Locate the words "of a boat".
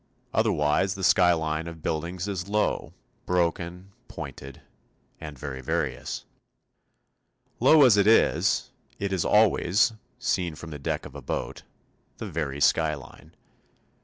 11.05-11.61